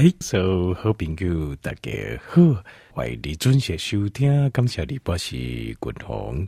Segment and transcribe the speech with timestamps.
[0.00, 1.90] 嗨，所有好朋友大家
[2.28, 2.40] 好，
[2.92, 4.48] 欢迎你准时收听。
[4.50, 6.46] 感谢你，我是军宏。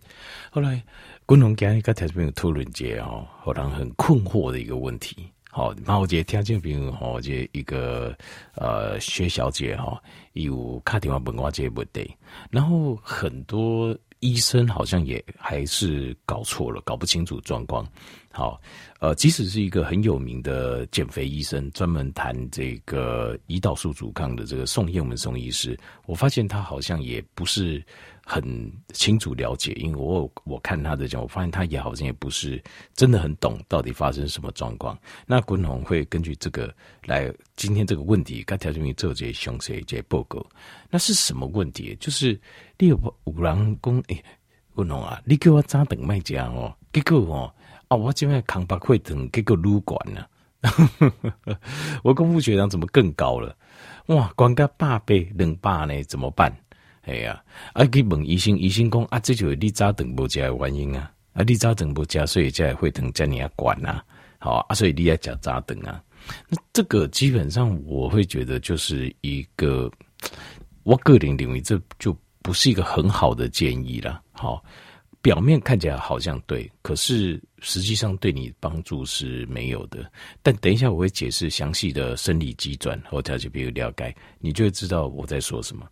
[0.52, 0.80] 后来，
[1.26, 5.26] 军宏今日跟听众朋友讨论一个哦，让人很困惑的一个问题。
[5.50, 8.16] 好，然后我这听众朋友哈，这一个
[8.54, 10.00] 呃薛小姐哈，
[10.34, 12.08] 有打电话问我这个问题，
[12.52, 17.86] 然后很多医生好像也还是搞错了，搞不清楚状况。
[18.32, 18.60] 好，
[19.00, 27.84] 呃，即使是一个很有名的减肥医生，专门谈这个胰岛素阻抗的这个宋艳文宋医师，我发现他好像也不是
[28.30, 32.62] 很清楚了解，因为我我看他的讲，我发现他也好像也不是
[32.94, 34.96] 真的很懂到底发生什么状况。
[35.26, 36.72] 那滚龙会根据这个
[37.06, 40.46] 来今天这个问题，该条件于做这些详细这些报告。
[40.88, 41.96] 那是什么问题？
[41.98, 42.40] 就是
[42.78, 44.22] 你有五郎公诶，
[44.76, 47.52] 滚龙啊，你给我扎等卖家哦，结果哦。
[47.88, 47.96] 啊！
[47.96, 50.24] 我今天康巴会等 这个撸管呢，
[52.04, 53.56] 我空腹血糖怎么更高了？
[54.06, 56.04] 哇，管个八倍两百呢？
[56.04, 56.56] 怎么办？
[57.02, 61.10] 哎呀，啊去问医生，医生讲啊，这就是你早等不加的原因啊！
[61.32, 64.04] 啊，你早等不加，所以才会等加你啊管啊，
[64.38, 66.02] 好啊，所以你要加早等啊。
[66.48, 69.90] 那这个基本上我会觉得就是一个，
[70.82, 74.22] 我个人认为这就不是一个很好的建议了。
[74.32, 74.62] 好。
[75.22, 80.10] 表面看起来好像对，可是实际上对你帮助是没有的。
[80.42, 85.88] 但等一下我会解释详细的生理机转或条件，比如了解，你就会知道我在说什么。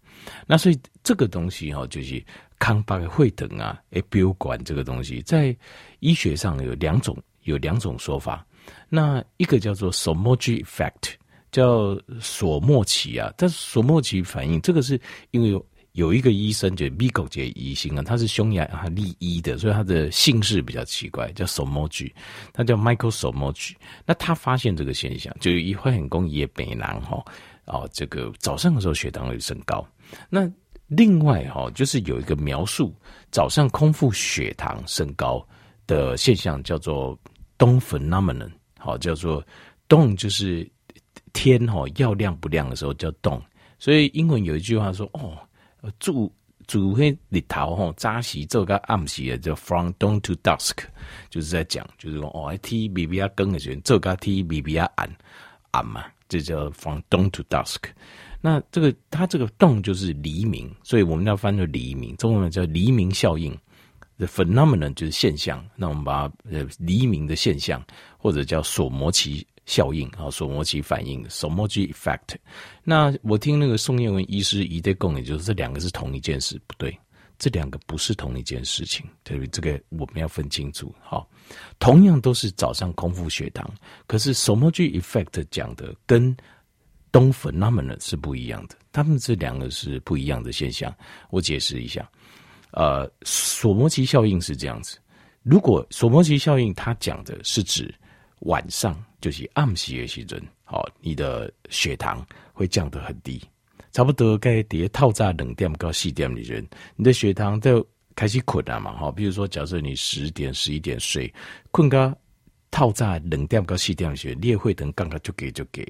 [0.47, 2.25] 那所以这个东西哈，就是
[2.59, 5.57] 康巴会等啊，诶，比如管这个东西，在
[6.01, 8.47] 医学上有两种，有两种说法。
[8.89, 11.15] 那一个叫做 Somogyi effect，
[11.53, 15.67] 叫索莫奇啊，但是索莫奇反应，这个是因为有。
[15.99, 22.13] 有一个医生，就米狗杰医生啊，他是匈牙利医的，所以他的姓氏比较奇怪，叫 Somogy
[22.53, 23.73] 他叫 Michael Somogy。
[24.07, 27.21] 那他发现这个现象，就一会很工业北南哈，
[27.65, 29.85] 哦，这个早上的时候血糖会升高。
[30.31, 30.49] 那
[30.87, 32.95] 另外哈，就是有一个描述
[33.33, 35.45] 早上空腹血糖升高
[35.85, 37.19] 的现象，叫做
[37.59, 39.45] Dawn phenomenon，好，叫做
[39.89, 40.65] Dawn 就是
[41.33, 43.43] 天哈要亮不亮的时候叫 Dawn。
[43.81, 45.37] 所以英文有一句话说哦。
[45.99, 46.33] 主
[46.67, 50.79] 主黑里头吼，早时做个暗时的叫 from dawn to dusk，
[51.31, 55.17] 就是在讲，就是说哦，T B B 啊更的时候做个 T B B 暗
[55.71, 57.85] 暗嘛，这叫 from dawn to dusk。
[58.41, 63.57] 那这个它这个 dawn 就是黎明，所以我们要翻作黎明，中文叫黎明效应
[64.19, 65.65] ，the phenomenon 就是现象。
[65.75, 67.83] 那我们把呃黎明的现象，
[68.17, 69.47] 或者叫索摩奇。
[69.69, 72.35] 效应啊，索摩奇反应 s o m o g effect）。
[72.83, 76.99] 那我听那个宋彦文医师一对供，也就是这两个是同一件事，不对，
[77.39, 79.49] 这两个不是同一件事情，对不对？
[79.51, 80.91] 这个我们要分清楚。
[81.03, 81.29] 好，
[81.79, 83.71] 同样都是早上空腹血糖，
[84.07, 86.35] 可是 Somogyi effect 讲的跟
[87.13, 90.91] Dawn phenomenon 是不一样的，他们这两个是不一样的现象。
[91.29, 92.11] 我解释一下，
[92.71, 94.97] 呃，索摩奇效应是这样子，
[95.43, 97.95] 如果索摩奇效应它讲的是指
[98.41, 98.99] 晚上。
[99.21, 103.43] 就是暗时的时阵，好，你的血糖会降得很低，
[103.93, 111.33] 差不多该跌套在两点到四点的人，你的血糖就开始困了嘛，哈，比如说假设你十点十一点睡，
[111.71, 112.17] 困个
[112.71, 115.85] 套在两点到四点的时，你也会等刚刚就给就给，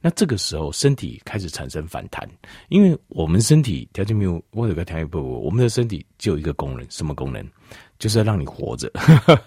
[0.00, 2.28] 那这个时候身体开始产生反弹，
[2.68, 7.44] 因为我们身体条件没有，我有个条件不，我们的身体只有一个功能，什么功能？
[8.00, 8.90] 就是要让你活着，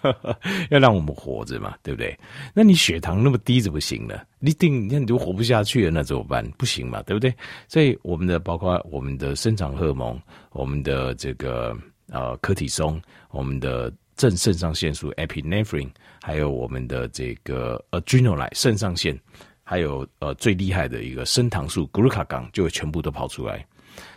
[0.70, 2.18] 要让我们活着嘛，对不对？
[2.54, 4.22] 那你血糖那么低怎么行呢？
[4.38, 6.48] 你定，那你就活不下去了，那怎么办？
[6.52, 7.34] 不行嘛，对不对？
[7.68, 10.22] 所以我们的包括我们的生长荷尔蒙，
[10.52, 11.76] 我们的这个
[12.12, 15.90] 呃可体松，我们的正肾上腺素 epinephrine，
[16.22, 19.20] 还有我们的这个 adrenaline 肾上腺，
[19.64, 23.66] 还有呃最厉害的一个升糖素 glucagon 就会全部都跑出来，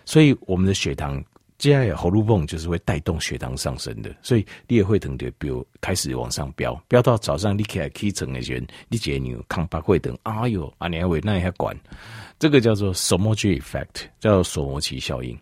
[0.05, 1.25] 所以我们的血糖。
[1.59, 11.75] 接下来喉咙泵就是会带动血糖上升的，所以你也会等的，比如开始往上飙，飙到早上你起来起床的时候，你觉得你康巴会等，哎呦，啊你还会那还管，
[12.39, 15.39] 这个叫做 Somogyi effect，叫做索摩奇效应。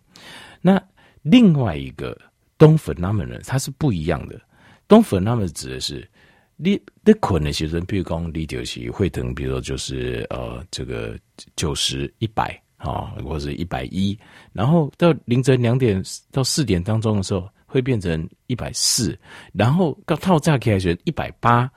[0.61, 0.81] 那
[1.23, 2.17] 另外一个
[2.59, 4.41] Dawn phenomenon 它是不一样的
[4.87, 6.09] ，Dawn phenomenon 指的是
[6.57, 11.19] 你你困的学生，比如讲你就是会等，比如说就是呃这个
[11.57, 12.64] 九十一百。
[12.93, 14.19] 啊，或者一百一，
[14.53, 19.19] 然后到凌晨两点到四点当中的时候，会变成一百四，
[19.53, 21.71] 然后到套炸开始一百八，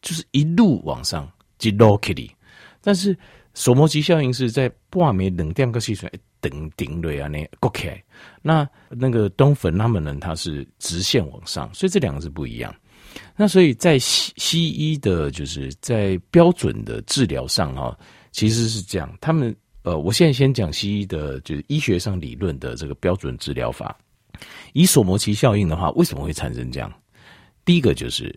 [0.00, 1.30] 就是一路往上，
[1.60, 2.28] 一路起来。
[2.80, 3.16] 但是
[3.52, 6.10] 索摩奇效应是在半暝两点个时阵
[6.40, 8.02] 等顶对啊，那 ok，。
[8.42, 12.74] 那那个东粉他们呢它是直线往上，所以这两个是不一样。
[13.36, 17.96] 那所以在西西医的，就是在标准的治疗上啊，
[18.32, 19.54] 其实是这样，他们。
[19.84, 23.94] 呃，我现在先讲西医的，就是医学上理论的这个标准治疗法。
[24.72, 26.90] 以索摩奇效应的话，为什么会产生这样？
[27.66, 28.34] 第一个就是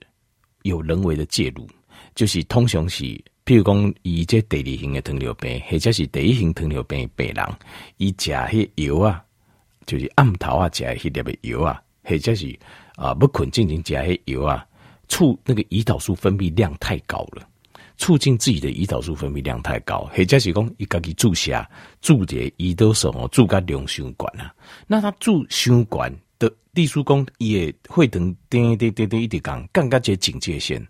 [0.64, 1.66] 有人为的介入，
[2.16, 3.06] 就是通常是，
[3.46, 7.46] 譬如讲，以这第二型的糖尿病，或者是第一型糖尿病的病人，
[7.96, 9.24] 伊食迄药啊，
[9.86, 12.60] 就是暗头啊，食迄粒的药啊，或者是
[12.96, 14.68] 啊不困进行食迄药啊，
[15.08, 17.48] 促那个胰岛素分泌量太高了。
[17.98, 21.66] 促进自己的胰岛素分泌量太高，或者是讲伊家己注射
[22.02, 24.54] 注的胰岛素哦，注甲量伤管啊。
[24.86, 30.86] 那他注伤管的地书公也会等点点点点一直讲，刚刚这警戒线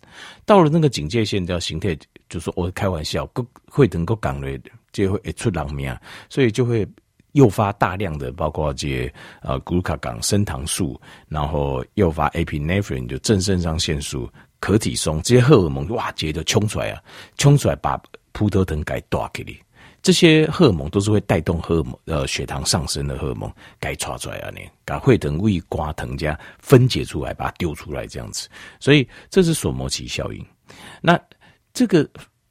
[0.45, 3.25] 到了那个警戒线叫形态，就说我开玩笑，
[3.69, 4.59] 会等够讲的
[4.91, 5.95] 就会出人命，
[6.29, 6.85] 所以就会
[7.31, 9.09] 诱发大量的包括这
[9.41, 10.99] 呃古卡港升糖素，
[11.29, 14.29] 然后诱发 epinephrine 就正肾上腺素。
[14.59, 17.01] 可体松这些荷尔蒙哇，直接就冲出来啊，
[17.37, 18.01] 冲出来把
[18.31, 19.57] 葡萄糖给打给你。
[20.01, 28.47] 这些荷尔蒙都是会带动荷尔蒙呃血糖上升的荷尔蒙，该抓出来啊，你把会等胃瓜藤加分解出来，把它丢出来这样子。
[28.79, 30.45] 所以这是索摩奇效应。
[31.01, 31.19] 那
[31.73, 32.07] 这个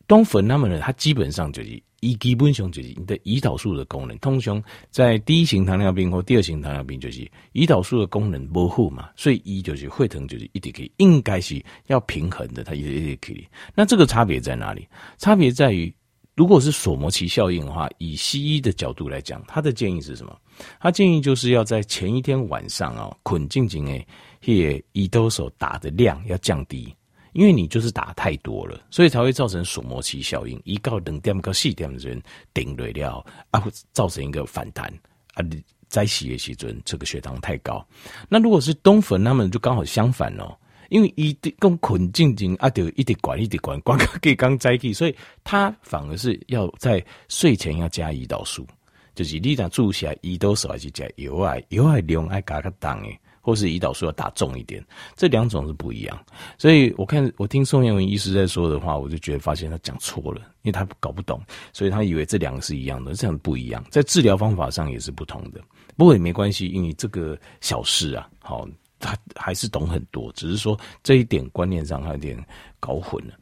[0.06, 1.82] 东粉他们呢，它基本上就是。
[2.00, 13.46] 以基本上就是你的胰岛素的功能，通常在第一型糖尿病或第二型糖尿病，就是胰岛素的功能模糊嘛，所以一就是会疼，就是一定可以，应该是要平衡的，它也也可以。
[13.74, 14.86] 那这个差别在哪里？
[15.18, 15.92] 差别在于，
[16.34, 20.38] 如果是索摩奇效应的话，以西医的角度来讲，他的建议是什么？
[20.78, 24.06] 他建议就是要在前一天晚上啊，捆静静诶，
[24.42, 26.94] 迄胰岛素打的量要降低。
[27.36, 30.60] 因为你就是打太多了，所以才会造成索摩奇效应。
[30.64, 32.20] 一到两点到四点的人
[32.54, 34.92] 顶累了啊，会造成一个反弹
[35.34, 35.44] 啊。
[35.88, 37.86] 在洗的时阵，这个血糖太高。
[38.28, 40.52] 那如果是东粉，他们就刚好相反哦。
[40.88, 48.66] 因为一滴更困静静啊，就一直管一直管，管个给刚在起，所以他反而是要在睡前要加胰岛素，
[49.14, 53.20] 就是你俩注下胰岛素还是加油啊，油啊量爱加个当诶。
[53.46, 54.84] 或是胰岛素要打重一点，
[55.14, 56.26] 这两种是不一样。
[56.58, 61.40] 所以我看我听宋彦文医师在说的话，我就觉得发现他讲错了，因为他搞不懂，
[61.72, 65.60] 所以他以为这两个是一样的，这样不一样，在治疗方法上也是不同的。
[65.96, 68.66] 不过也没关系，因为这个小事啊，好，
[68.98, 72.36] 他还是懂很多，只是说这一点观念上他有点
[72.80, 73.34] 搞混了。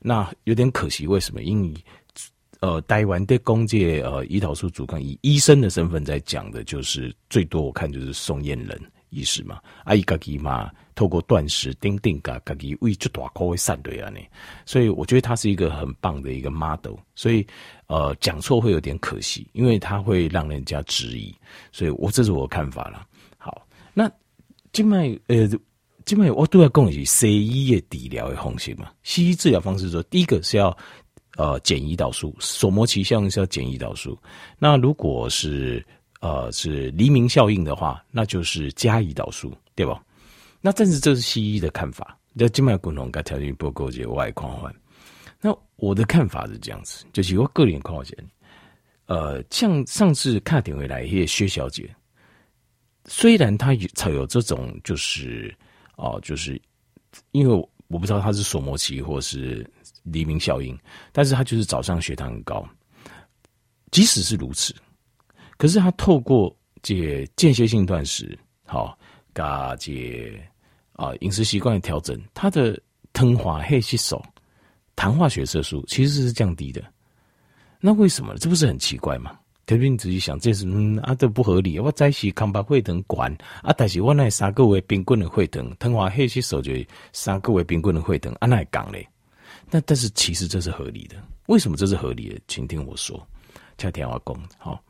[0.00, 1.42] 那有点可惜，为什么？
[1.42, 1.72] 因为
[2.58, 8.80] 呃，台湾的公界呃胰岛素主干以医生的身份在讲的，就是最多我看就是宋彦仁。
[9.12, 14.18] 意思嘛，啊，伊家己嘛，透过断食，丁丁噶家己胃就大口会散对啊呢，
[14.64, 17.46] 所以我觉得他是一个很棒的一个 model，所以
[17.86, 21.32] 呃讲错会有点可惜，因为他会让人家质疑，
[21.70, 23.06] 所以我这是我看法了。
[23.36, 24.10] 好，那
[24.72, 25.46] 静脉呃
[26.06, 30.76] 静脉我都要讲的是西医的治疗的方式嘛，西医治疗方式说第一个是要
[31.36, 34.18] 呃减胰岛素，手膜奇效是要减胰岛素，
[34.58, 35.84] 那如果是。
[36.22, 40.00] 呃，是黎明效应的话，那就是加胰岛素，对吧？
[40.60, 44.72] 那但是这是西医的看法，那静脉滚筒跟条件不够结外框环。
[45.40, 48.02] 那我的看法是这样子，就是我个人看法，
[49.06, 51.92] 呃，像上次看点回来，一薛小姐，
[53.06, 55.52] 虽然她有才有这种，就是
[55.96, 56.60] 哦、就是
[57.32, 59.68] 因为我不知道她是索摩奇或是
[60.04, 60.78] 黎明效应，
[61.10, 62.64] 但是她就是早上血糖很高，
[63.90, 64.72] 即使是如此。
[65.56, 68.98] 可是他透过这间歇性断食，好，
[69.34, 70.32] 加这
[70.94, 72.80] 啊饮食习惯的调整，他的
[73.12, 74.20] 糖化黑吸收、
[74.96, 76.82] 糖化血色素其实是降低的。
[77.80, 78.36] 那为什么？
[78.38, 79.38] 这不是很奇怪吗？
[79.64, 81.78] 特别你仔细想，这是嗯啊，这不合理。
[81.78, 86.72] 我再是康巴会等管啊，但是我那三个月冰棍的会等糖化黑吸收就
[87.12, 89.08] 三个月冰棍的会等啊，那讲嘞？
[89.70, 91.16] 那但是其实这是合理的。
[91.46, 92.40] 为什么这是合理的？
[92.48, 93.24] 请听我说，
[93.76, 94.82] 听天话讲好。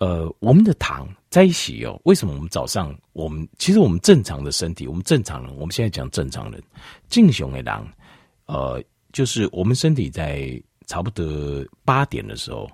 [0.00, 2.00] 呃，我们的糖在一起哦。
[2.04, 6.60] 为什么我们早上我们其实我们正常的身体，我们正常人，我们现在讲正常人，
[7.10, 7.86] 正常的狼，
[8.46, 12.66] 呃，就是我们身体在差不多八点的时候，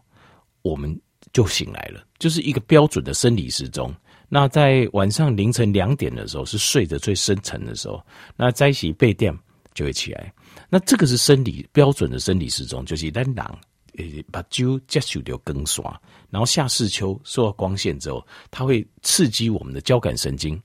[0.63, 0.99] 我们
[1.33, 3.93] 就醒来了，就是一个标准的生理时钟。
[4.29, 8.01] 那在晚上凌晨两点的时候，是睡得最深沉的时候，
[8.37, 9.37] 那在一起被电
[9.75, 10.33] 就会起来。
[10.69, 13.59] 那这个是生理标准的生理时钟，就是咱狼。
[13.97, 16.01] 诶，把酒接受掉更刷，
[16.31, 20.61] 然后下视丘受到光线之后，它会刺激我们的交感神经，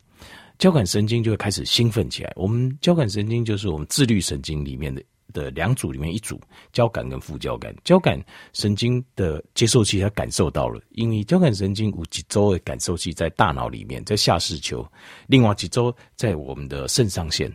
[0.59, 2.33] 交感神经就会开始兴奋起来。
[2.35, 5.01] 我们交感神经就是我们自律神经里面的
[5.33, 6.39] 的两组里面一组，
[6.73, 7.73] 交感跟副交感。
[7.83, 8.21] 交感
[8.53, 14.85] 神经的接受器它感受到了，因为交感神经有几周的感受器在大脑里面，在下视丘，
[15.27, 17.49] 另外几周在我们的肾上腺。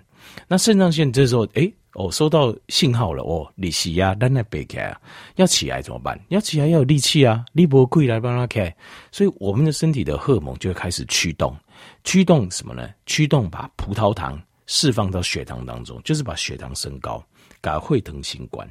[0.49, 1.73] 那肾上腺这时候，诶。
[1.97, 5.00] 哦，收到信号了哦，你起呀，咱来背开啊，
[5.37, 6.21] 要起来怎么办？
[6.29, 8.75] 要起来要有力气啊，力不贵来帮他开，
[9.11, 11.57] 所以我们的身体的荷尔蒙就会开始驱动，
[12.05, 12.87] 驱动什么呢？
[13.07, 17.25] 驱动把葡萄糖释放到血糖当中，就是把血糖升高，
[17.62, 18.69] 改会疼新冠。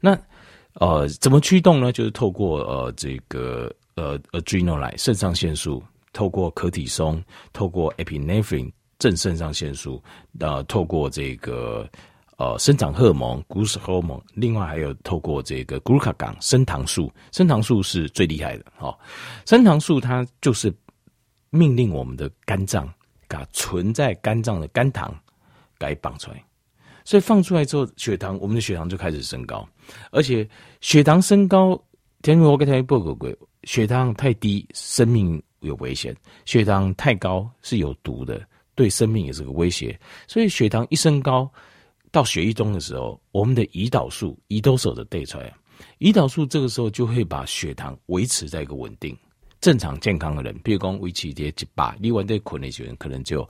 [0.00, 0.18] 那
[0.80, 1.92] 呃，怎么驱动呢？
[1.92, 10.02] 就是透过呃这个呃 adrenaline 肾上腺素，透过可体松，透过 epinephrine 正肾上腺素，
[10.40, 11.86] 呃，透过这个。
[12.36, 18.92] 呃，生长荷尔蒙 growth hormone，另外还有透过这个 glucagon 升糖素，升糖素是最厉害的哦。
[19.46, 20.74] 升糖素它就是
[21.50, 22.92] 命令我们的肝脏，
[23.28, 25.16] 把存在肝脏的肝糖
[25.78, 26.44] 给放出来，
[27.04, 29.64] 所以放出来之后，血糖我们的血糖就开始升高，
[30.10, 30.48] 而且
[30.80, 31.80] 血糖升高，
[32.22, 36.12] 天我给他报告过，血糖太低，生命有危险；
[36.46, 39.96] 血糖太高是有毒的，对生命也是个威胁。
[40.26, 41.48] 所以血糖一升高。
[42.14, 45.52] 到血液中的时候，我们的胰岛素胰岛素的带出来，
[45.98, 49.18] 胰岛素这个时候就会把血糖维持在一个稳定、
[49.60, 53.44] 正常、健康的人，比如讲维持在一百，另外在困的时候可能就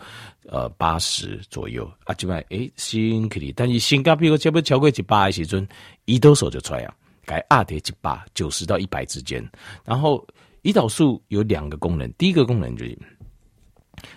[0.48, 5.68] 呃八十左右啊，就卖诶心可以，但是心肝比如讲不超过一百的时阵，
[6.06, 6.94] 胰岛素就出来啊，
[7.26, 9.46] 改二点一百九十到一百之间，
[9.84, 10.26] 然后
[10.62, 12.98] 胰岛素有两个功能，第一个功能就是。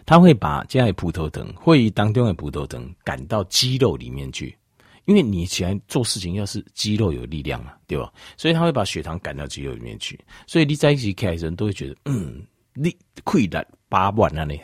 [0.06, 4.58] 它会把这样的葡萄糖，会议当中的葡萄糖赶到肌肉里面去，
[5.06, 8.12] 因为你起来做事情要是肌肉有力量嘛，对吧？
[8.36, 14.60] 所以它会把血糖赶到肌肉里面去，所以你在一起开人都会觉得，嗯，你亏了八万了你，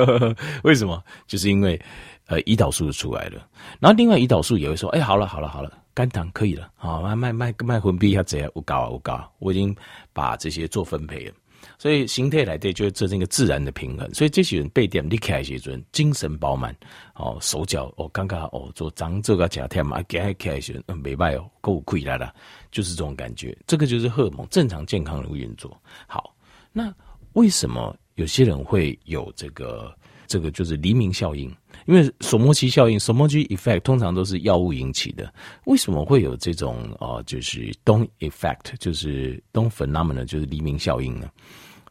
[0.64, 1.02] 为什么？
[1.26, 1.80] 就是因为
[2.26, 3.46] 呃胰岛素出来了，
[3.78, 9.74] 然后另外胰岛素也会说，哎，好了好了好了，肝糖可以了，好，卖卖卖卖分泌一下这样，我搞啊我搞，我已经
[10.12, 11.34] 把这些做分配了。
[11.78, 14.12] 所以形态来对，就会造成一个自然的平衡。
[14.14, 16.74] 所以这些人被点，离开一些阵，精神饱满
[17.14, 22.34] 哦，手脚哦，刚刚哦，做长这个假天嘛，给还开一些嗯，没办哦，够亏来了，
[22.70, 23.56] 就是这种感觉。
[23.66, 25.76] 这个就是荷尔蒙正常健康的运作。
[26.06, 26.34] 好，
[26.72, 26.92] 那
[27.34, 29.94] 为什么有些人会有这个
[30.26, 31.54] 这个就是黎明效应？
[31.86, 35.32] 因为索莫奇效应 （Somogyi effect） 通常都是药物引起的。
[35.66, 37.22] 为什么会有这种啊、呃？
[37.24, 41.30] 就是 Dawn effect，就是 Dawn phenomenon，就是黎明效应呢？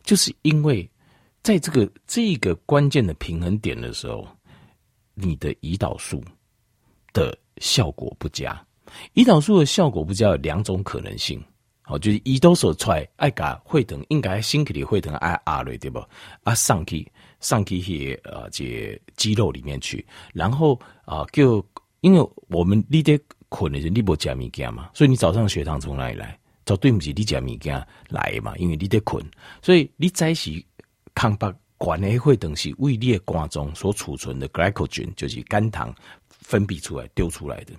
[0.03, 0.89] 就是因为
[1.43, 4.27] 在这个这个关键的平衡点的时候，
[5.13, 6.23] 你的胰岛素
[7.13, 8.59] 的效果不佳。
[9.13, 11.41] 胰岛素的效果不佳有两种可能性，
[11.83, 15.99] 好，就是胰岛素出来爱嘎会疼，应该心里会疼爱阿瑞对不？
[16.43, 17.05] 啊上去
[17.41, 21.63] 上去些呃这肌肉里面去，然后啊就
[21.99, 26.39] 因为我们你得困的是你不加物件嘛，所以你早上血糖从哪里来？
[26.65, 29.21] 就对不起，你食物件来嘛，因为你得困，
[29.61, 30.49] 所以你在是
[31.13, 35.93] 抗白管的会等是胃裂瓜中所储存的 glycogen，就是肝糖
[36.29, 37.73] 分泌出来丢出来的。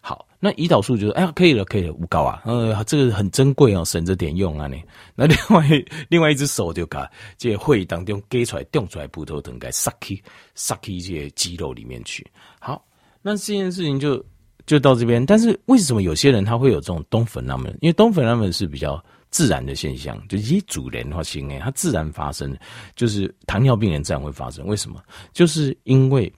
[0.00, 4.82] 好，那胰岛素就是哎呀，可以了，可以了，无高啊，呃，这个很珍贵哦，省着点用啊，你
[5.14, 5.66] 那另外
[6.08, 10.22] 另外一只手就把这会当中给出来、掉出来葡萄糖，给塞去
[10.54, 12.26] 塞去一些肌肉里面去。
[12.60, 12.84] 好，
[13.22, 14.24] 那这件事情就。
[14.64, 22.56] 就到这边，但是为什么有些人他会有这种冬粉那么因为冬粉那么是比较自然的现象，就以主人的话行诶，它自然发生，
[22.94, 24.64] 就是糖尿病人自然会发生。
[24.64, 25.02] 为什么？
[25.32, 26.32] 就是因为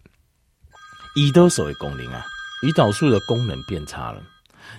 [1.16, 2.24] 胰岛素的功能啊，
[2.62, 4.23] 胰岛素的功能变差了，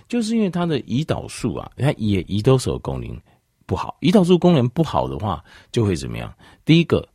[0.08, 3.20] 就是因为它的胰岛素啊，它也胰岛素的功能
[3.66, 3.98] 不好。
[4.02, 6.34] 胰岛素功能不好的话，就会怎么样？
[6.64, 7.08] 第一个，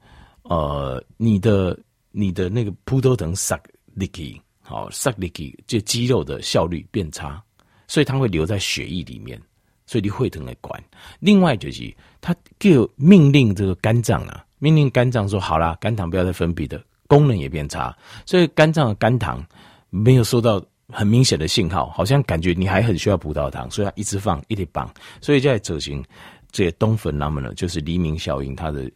[0.42, 1.78] 呃，你的
[2.10, 3.60] 你的那个葡萄糖 suck
[3.96, 4.40] leaky。
[4.62, 7.42] 好，塞力给这肌肉的效率变差，
[7.88, 9.36] 所以它会留在血液里面，
[9.84, 10.80] 所以你会疼来管。
[11.18, 17.92] 另外就是，它就命令这个肝脏啊，命令肝脏说：好啦，肝糖不要再分泌的，功能也变差，
[18.24, 19.44] 所以肝脏的肝糖
[19.90, 26.02] 没有收到很明显的信号，好像感觉你还很需要葡萄糖，所以它一直放，一直放，所以在执行
[26.50, 28.90] 这些 Dawn phenomenon 呢，就是黎明效应，它的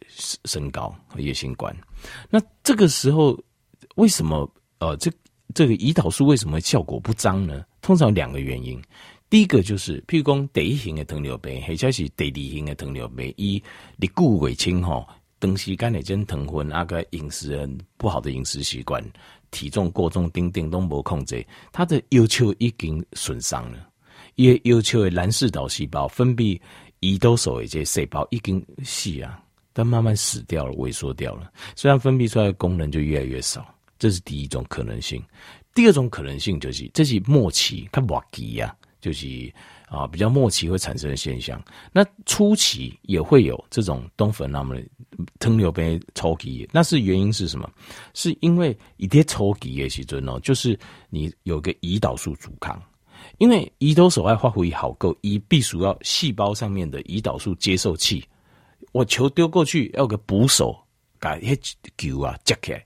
[0.45, 1.75] 升高和叶心管。
[2.29, 3.39] 那这个时候
[3.95, 5.11] 为什么呃这？
[5.53, 7.63] 这个胰岛素为什么效果不彰呢？
[7.79, 8.81] 通常有两个原因。
[9.29, 13.63] 第一个就是，譬如讲第一型的糖尿病，或者是第二型的糖尿病，一
[13.95, 15.07] 你固尾清哈，
[15.39, 19.01] 长时间的真糖分，那个饮食不好的饮食习惯，
[19.55, 23.87] 体重过重，丁丁都没控制，他的右丘已经损伤了。
[24.35, 26.59] 因为右丘的蓝氏岛细胞分泌
[26.99, 33.65] 胰岛素的这些细胞已经死啊，但慢慢死掉了，萎缩掉了，虽然分泌出来的功能就越来越少。
[33.97, 35.23] 这是第一种可能性，
[35.73, 39.53] 第二种可能性就是这是末期，它末期呀，就是
[39.87, 41.63] 啊，比较末期会产生的现象。
[41.91, 44.75] 那初期也会有这种东粉那么
[45.37, 47.69] 糖尿病初期，那是原因是什么？
[48.15, 50.77] 是因为一点初期的时阵哦，就是
[51.11, 52.81] 你有个胰岛素阻抗，
[53.37, 58.25] 因为胰岛素爱发挥好够，胰必须要细胞上面的胰岛素接受器，
[58.91, 60.75] 我球丢过去要个捕手，
[61.19, 61.55] 把那
[61.95, 62.83] 球啊接起来。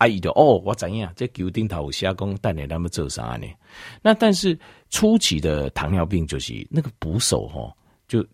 [0.00, 3.46] 阿姨就哦，我知影这球顶头有写讲，等下他们做啥呢？
[4.00, 7.70] 那但是初期的糖尿病就是那个捕手哈，
[8.08, 8.24] 就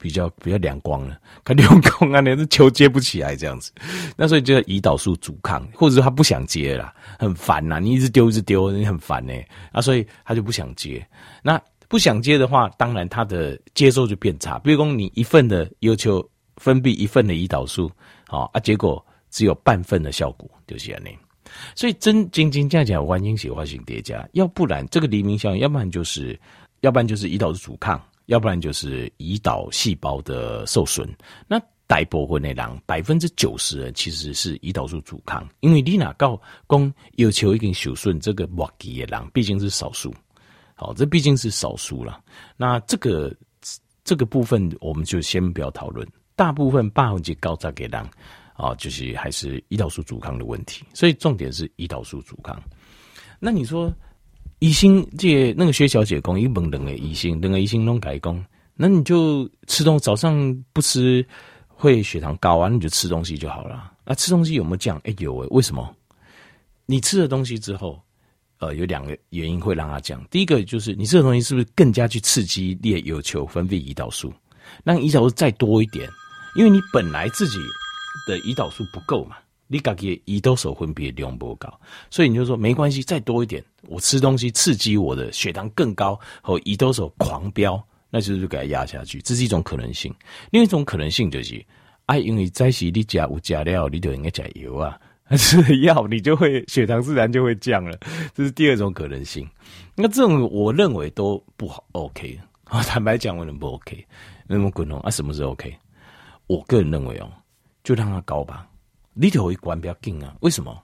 [0.00, 3.70] 比较比较凉光了，看两光啊，那球接不起来这样子。
[4.16, 9.32] 那所以就胰岛素阻抗，或者说他不想接了，很烦呐，你一直丢一直丢，你很烦呢。
[9.70, 11.06] 啊，所以他就不想接。
[11.40, 14.58] 那不想接的话，当然他的接受就变差。
[14.58, 17.88] 比如说你一份的要求分泌一份的胰岛素，
[18.26, 19.06] 好啊，结果。
[19.32, 21.02] 只有半份的效果，就是这样。
[21.74, 26.38] 所以真真真正正完全血化性叠加，要不然这个黎明效应，要不然就是，
[26.80, 31.06] 要不然就是胰岛素阻抗，要不然就是胰岛细胞的受损。
[31.48, 40.14] 那大部分的人，百分之九十人其实是胰岛素阻抗，因为你哪告公有求一定受损，这个末期的人毕竟是少数。
[40.74, 42.20] 好，这毕竟是少数了。
[42.56, 43.34] 那这个
[44.04, 46.06] 这个部分，我们就先不要讨论。
[46.34, 48.08] 大部分百分之九十给人。
[48.62, 52.62] 啊，就是还是胰岛素阻抗的问题，所以重点是胰岛素阻抗。
[53.40, 53.92] 那你说，
[54.60, 58.40] 医生这那个薛小姐讲，一本两个医生，两个医生拢改工，
[58.76, 61.26] 那你就吃东，早上不吃
[61.66, 63.90] 会血糖高啊，你就吃东西就好了。
[64.04, 64.96] 那吃东西有没有降？
[65.02, 65.92] 哎、有诶，为什么？
[66.86, 68.00] 你吃了东西之后，
[68.58, 70.24] 呃，有两个原因会让它降。
[70.30, 74.32] 第一个就是你吃的东西是不是更加去刺激你的有求分泌胰岛素，
[74.84, 76.08] 让胰岛素再多一点，
[76.54, 77.58] 因为你本来自己。
[78.26, 79.36] 的胰岛素不够嘛？
[79.68, 81.66] 你自己胰岛素分泌量不够，
[82.10, 90.14] 所以你就说没关系，再多一点，我吃东西刺激我的血糖更高，和胰岛素狂飙，那就是给它压下去，这是一种可能性。
[90.50, 91.56] 另一种可能性就是，
[92.04, 95.00] 哎、啊，因为在是你加有加料，你就应该加油啊，
[95.38, 97.96] 吃药你就会血糖自然就会降了，
[98.34, 99.48] 这是第二种可能性。
[99.94, 104.06] 那这种我认为都不好，OK 啊， 坦白讲，我认为不 OK。
[104.46, 105.74] 那么滚龙啊，什么是 OK？
[106.46, 107.32] 我个人认为哦。
[107.82, 108.68] 就让它高吧，
[109.12, 110.34] 你就会关比较紧啊？
[110.40, 110.80] 为什么？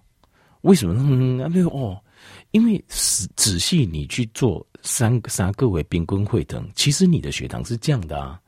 [0.63, 0.95] 为什么？
[0.99, 1.97] 嗯，没有哦，
[2.51, 8.41] 因为仔仔细你去做三三个位冰棍会疼，其实你的血糖是降的啊。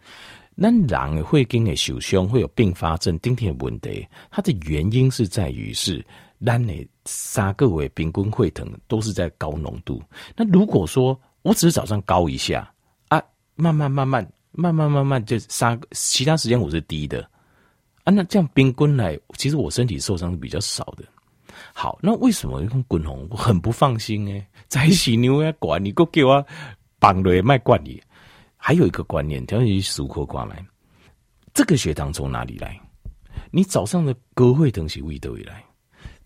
[0.56, 6.04] 那人会跟你受伤，会有并发症，丁天问题，它的原因是在于是
[6.44, 10.02] 咱的三个位冰棍会疼都是在高浓度。
[10.36, 12.70] 那如果说我只是早上高一下
[13.08, 13.22] 啊，
[13.54, 17.29] 慢慢慢慢慢慢慢慢就三其他时间我是低的。
[18.11, 21.05] 那这样冰棍来，其实我身体受伤是比较少的。
[21.73, 23.27] 好，那为什么用滚红？
[23.31, 24.46] 我很不放心呢？
[24.68, 26.46] 在洗牛要管你，给我给我
[26.99, 28.03] 绑了卖罐里。
[28.57, 30.64] 还有一个观念，调你熟口挂来，
[31.55, 32.81] 这个血糖从哪里来？
[33.51, 35.64] 你早上的高血糖是胃都会来，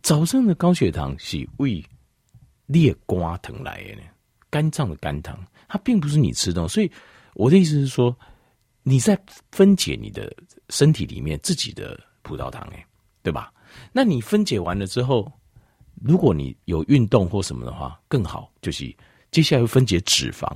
[0.02, 1.84] 早上的高血糖是胃
[2.66, 4.02] 裂瓜疼来的呢？
[4.50, 6.66] 肝脏的肝糖，它并不是你吃的。
[6.68, 6.90] 所以
[7.34, 8.16] 我的意思是说。
[8.86, 9.18] 你在
[9.50, 10.30] 分解你的
[10.68, 12.86] 身体里面自己的葡萄糖，哎，
[13.22, 13.50] 对吧？
[13.92, 15.32] 那你分解完了之后，
[16.02, 18.52] 如果你有运动或什么的话，更好。
[18.60, 18.94] 就是
[19.30, 20.46] 接下来会分解脂肪，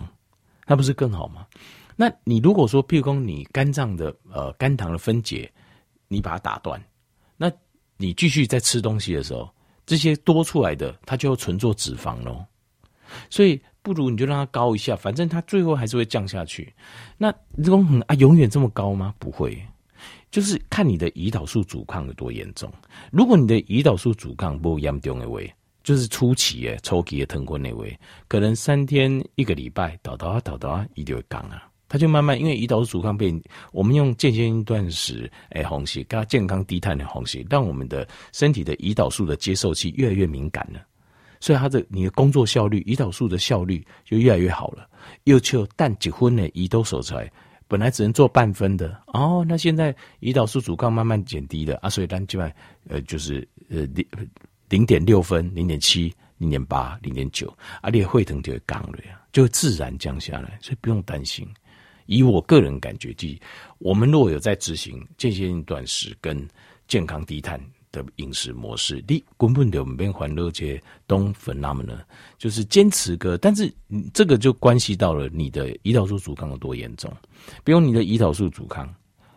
[0.66, 1.46] 那不是更好吗？
[1.96, 5.50] 那你如果说，譬如说你肝脏的呃肝糖的分解，
[6.06, 6.78] 你把它打断，
[7.38, 7.50] 那
[7.96, 9.48] 你继续在吃东西的时候，
[9.86, 12.44] 这些多出来的它就要存做脂肪喽。
[13.30, 13.58] 所以。
[13.88, 16.70] 不如你就让它高一下，反正它最后还是会降下去。
[17.16, 19.14] 那这种啊，永远这么高吗？
[19.18, 19.58] 不会，
[20.30, 22.70] 就是看你的胰岛素阻抗有多严重。
[23.10, 25.40] 如果你的胰岛素阻抗不严重的话，
[25.82, 27.98] 就是初期诶，初期的疼过那位，
[28.28, 31.66] 可能三天一个礼拜，倒倒啊倒倒啊，一定会降啊。
[31.88, 33.34] 它就慢慢因为胰岛素阻抗被
[33.72, 40.78] 我们用间歇性断食诶红血，跟健康低碳的红血，让我们的身体的胰岛素的接受器越来越敏感了。
[41.40, 44.88] 所以，他的你的工作效率、胰岛素的效率就越来越好了。
[45.24, 47.30] 又求但结婚呢，胰岛素出来，
[47.66, 52.40] 本来只能做半分的哦，那现在胰岛素阻抗慢慢减低了啊，所以单就
[52.88, 54.06] 呃就是呃零
[54.68, 57.48] 零点六分、零点七、零点八、零点九，
[57.80, 61.46] 啊，你的血糖就会降了呀，就会自然降下来，所以不用担心。
[62.06, 63.40] 以我个人感觉，即
[63.78, 66.46] 我们如果有在执行间歇性断食跟
[66.86, 67.60] 健康低碳。
[67.90, 72.00] 的饮食模式，你根本就没欢乐些东粉那么呢，
[72.38, 73.72] 就是坚持个，但是
[74.12, 77.12] 这个就关系到了你的胰岛素阻抗有多严重。
[77.64, 78.92] 比如你的胰岛素阻抗，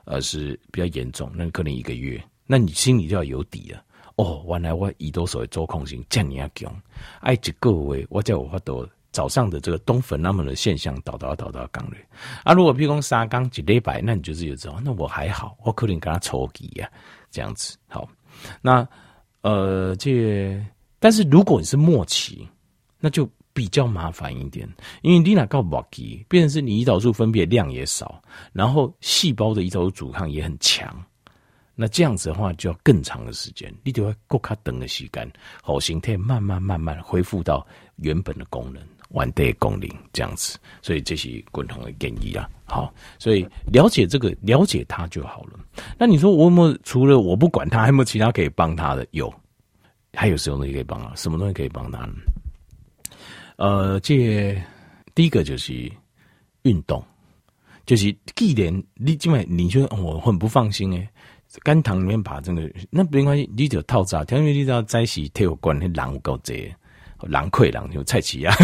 [0.06, 3.84] 呃是比较严重，那可能一个月，那你心里就要有底了。
[4.18, 6.76] 哦，原来我胰岛素的做控性这么强，
[7.22, 11.98] 爱一个月我才有法度早上的这个东粉那么的现象导到导到刚嘞。
[12.44, 16.90] 啊，如果譬如说三缸几礼拜，那你就是有知道，那我还好，我可能跟他抽几呀，
[17.32, 17.78] 这样子。
[17.88, 18.08] 好，
[18.62, 18.88] 那
[19.42, 20.62] 呃，这
[21.00, 22.48] 但是如果你是末期，
[23.00, 24.70] 那就比较麻烦一点，
[25.02, 28.22] 因为你那告末期，变成是你胰岛素分泌量也少，
[28.54, 31.04] 然后细胞的胰岛素阻抗也很强。
[31.74, 35.32] 那这样子的话，就要更长的时间，你就会够卡等的时间，
[35.64, 40.58] 好形态慢慢慢慢恢复到原本的功能，完的功能这样子。
[40.82, 42.50] 所以这是共同的建议啊。
[42.66, 45.60] 好，所以了解这个，了解它就好了。
[45.98, 49.06] 那你说我有没有除了我不管它，还有没有其他可以帮他的？
[49.12, 49.34] 有，
[50.14, 51.14] 还有什么东西可以帮他？
[51.16, 52.14] 什么东西可以帮他呢？
[53.58, 54.62] 呃，这
[55.14, 55.92] 第一个就是
[56.64, 57.04] 运动，
[57.86, 61.08] 就是既然你因为你说我很不放心诶。
[61.64, 64.24] 肝糖里面把这个，那没关系，你就套扎。
[64.32, 66.74] 因为你知道在一起体育馆那狼够贼，
[67.28, 68.56] 狼溃狼就菜奇啊。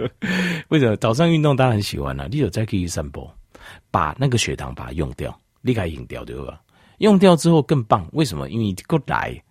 [0.68, 2.28] 为什么早上运动大家很喜欢呢、啊？
[2.30, 3.30] 你有再可以散步，
[3.90, 6.60] 把那个血糖把它用掉，离开用掉对吧？
[6.98, 8.48] 用掉之后更棒，为什么？
[8.50, 9.42] 因为过来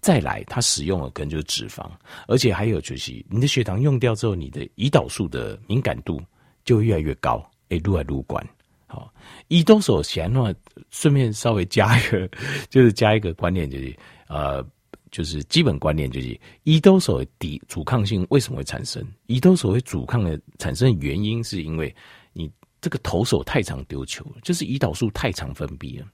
[0.00, 1.88] 再来，它使用的可能就是脂肪，
[2.28, 6.20] 而且还有就是你的血糖用掉之后，你的胰岛素的敏感度
[6.64, 8.44] 就会越来越高，哎，撸来撸管。
[8.86, 9.12] 好，
[9.48, 10.54] 胰岛素先呢，
[10.90, 12.28] 顺便稍微加一个，
[12.68, 13.96] 就是加一个观念，就是
[14.28, 14.64] 呃，
[15.12, 19.06] 就是基本观念，就是胰岛素的抵阻抗性为什么会产生？
[19.28, 21.94] 胰岛素会阻抗的产生的原因，是因为
[22.32, 26.06] 你这个投手太常丢球，就是胰岛素太常分泌了，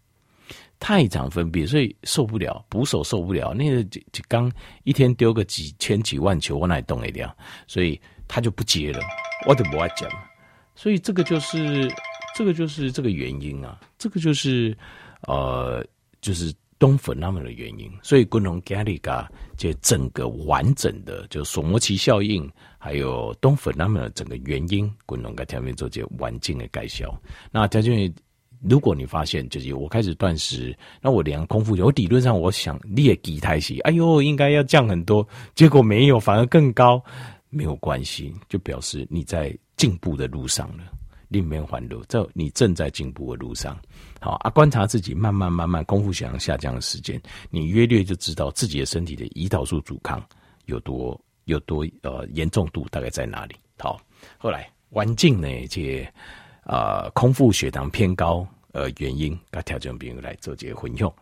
[0.79, 4.53] 太常分泌，所以受不了，捕手受不了，那个就就刚
[4.85, 7.35] 一天丢个几千几万球，我哪里动得了？
[7.67, 9.01] 所以他就不接了，
[9.47, 10.11] 我就不爱讲，
[10.75, 11.91] 所以这个就是。
[12.37, 14.77] 这个就是这个原因啊，这个就是
[15.23, 15.85] 呃，
[16.21, 17.91] 就是冬粉那么的原因。
[18.03, 27.21] 所以，滚龙咖喱咖这整个完整的，就索摩奇效应，还有冬粉那么的整个原因，滚龙咖调面做这完整的介绍。
[27.51, 28.13] 那条件，
[28.63, 37.03] 如果你发现就是我开始断食，那我量空腹我理论上我想列几台戏，哎呦，应该要降很多，结果没有，反而更高，
[37.51, 40.85] 没有关系，就表示你在进步的路上了。
[41.29, 43.79] 另面环路，这你正在进步的路上。
[44.21, 50.23] 好啊，观察自己慢慢慢慢空腹血糖下降的时间，你约略就知道自己的身体的胰岛素阻抗
[50.67, 53.55] 有多有多呃严重度大概在哪里。
[53.79, 54.01] 好，
[54.39, 56.03] 后来环境呢，这
[56.63, 61.13] 啊、呃、空腹血糖偏高呃原因，他调整病人来做这个混用。